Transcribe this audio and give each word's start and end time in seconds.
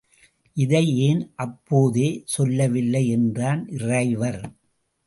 இதை 0.57 0.81
ஏன் 0.97 1.21
அப்போதே 1.35 2.21
சொல்லவில்லை 2.25 3.07
என்றான் 3.09 3.65
டிரைவர். 3.65 4.41